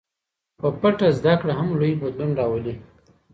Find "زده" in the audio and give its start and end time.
1.17-1.33